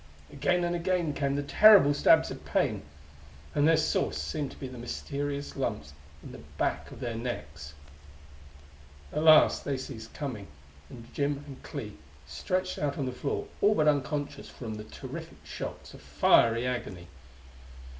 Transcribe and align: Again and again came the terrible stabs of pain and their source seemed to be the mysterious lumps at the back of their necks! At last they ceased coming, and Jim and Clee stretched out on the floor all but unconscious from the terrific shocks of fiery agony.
Again 0.33 0.63
and 0.63 0.75
again 0.75 1.13
came 1.13 1.35
the 1.35 1.43
terrible 1.43 1.93
stabs 1.93 2.31
of 2.31 2.43
pain 2.43 2.81
and 3.53 3.67
their 3.67 3.77
source 3.77 4.17
seemed 4.19 4.49
to 4.49 4.57
be 4.57 4.67
the 4.67 4.79
mysterious 4.79 5.55
lumps 5.55 5.93
at 6.23 6.31
the 6.31 6.39
back 6.57 6.89
of 6.89 6.99
their 6.99 7.13
necks! 7.13 7.75
At 9.13 9.21
last 9.21 9.63
they 9.63 9.77
ceased 9.77 10.11
coming, 10.15 10.47
and 10.89 11.13
Jim 11.13 11.43
and 11.45 11.61
Clee 11.61 11.99
stretched 12.25 12.79
out 12.79 12.97
on 12.97 13.05
the 13.05 13.11
floor 13.11 13.45
all 13.61 13.75
but 13.75 13.87
unconscious 13.87 14.49
from 14.49 14.73
the 14.73 14.85
terrific 14.85 15.37
shocks 15.45 15.93
of 15.93 16.01
fiery 16.01 16.65
agony. 16.65 17.07